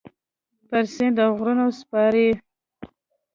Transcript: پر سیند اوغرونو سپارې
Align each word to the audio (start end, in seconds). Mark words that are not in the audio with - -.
پر 0.67 0.83
سیند 0.93 1.17
اوغرونو 1.25 1.67
سپارې 1.79 2.27